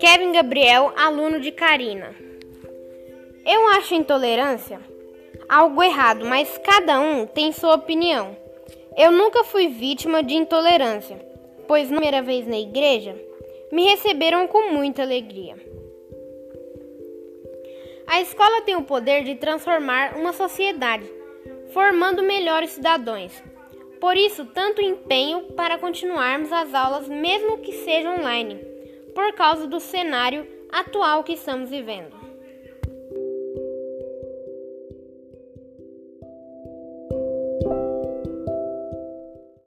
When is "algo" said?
5.50-5.82